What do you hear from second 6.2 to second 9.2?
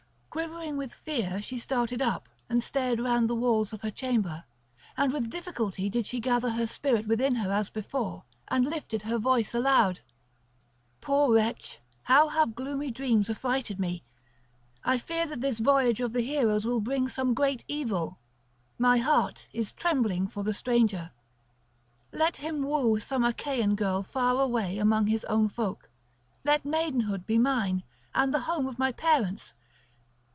gather her spirit within her as before, and lifted her